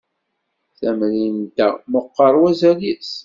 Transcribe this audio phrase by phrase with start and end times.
[0.79, 3.11] Tamrint-a meqqer wazal-is.